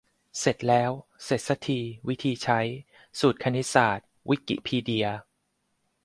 [0.39, 0.91] เสร็จแล้ว
[1.23, 2.59] เสร็จซะที วิธีใช้:
[3.19, 5.07] สูตรคณิตศาสตร์ วิกิพีเดีย